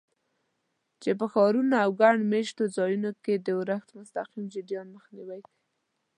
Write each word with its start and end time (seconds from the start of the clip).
چې 1.01 1.11
په 1.19 1.25
ښارونو 1.33 1.75
او 1.83 1.89
ګڼ 2.01 2.15
مېشتو 2.31 2.63
ځایونو 2.75 3.11
کې 3.23 3.33
د 3.37 3.47
اورښت 3.57 3.89
مستقیم 3.97 4.43
جریان 4.53 4.87
مخنیوی 4.95 5.39
کوي. 5.47 5.57